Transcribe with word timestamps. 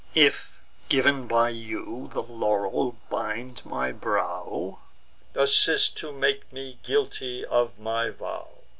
If, 0.15 0.59
giv'n 0.89 1.27
by 1.27 1.49
you, 1.49 2.09
the 2.11 2.23
laurel 2.23 2.95
bind 3.11 3.63
my 3.63 3.91
brow, 3.91 4.79
Assist 5.35 5.95
to 5.97 6.11
make 6.11 6.51
me 6.51 6.79
guilty 6.81 7.45
of 7.45 7.77
my 7.77 8.09
vow! 8.09 8.47